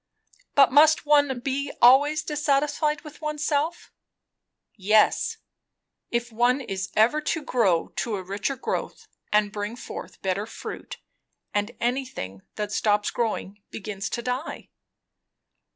"But 0.55 0.71
must 0.71 1.05
one 1.05 1.41
be 1.41 1.71
always 1.79 2.23
dissatisfied 2.23 3.01
with 3.01 3.21
oneself?" 3.21 3.91
"Yes; 4.75 5.37
if 6.09 6.31
one 6.31 6.59
is 6.59 6.89
ever 6.95 7.21
to 7.21 7.43
grow 7.43 7.89
to 7.97 8.15
a 8.15 8.23
richer 8.23 8.55
growth 8.55 9.07
and 9.31 9.51
bring 9.51 9.75
forth 9.75 10.19
better 10.23 10.47
fruit. 10.47 10.97
And 11.53 11.77
anything 11.79 12.41
that 12.55 12.71
stops 12.71 13.11
growing, 13.11 13.61
begins 13.69 14.09
to 14.09 14.23
die." 14.23 14.69